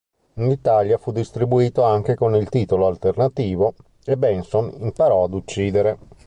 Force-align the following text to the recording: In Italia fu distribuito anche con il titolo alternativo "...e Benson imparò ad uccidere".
In 0.37 0.49
Italia 0.49 0.97
fu 0.97 1.11
distribuito 1.11 1.83
anche 1.83 2.15
con 2.15 2.33
il 2.35 2.49
titolo 2.49 2.87
alternativo 2.87 3.75
"...e 4.03 4.17
Benson 4.17 4.73
imparò 4.79 5.25
ad 5.25 5.33
uccidere". 5.35 5.99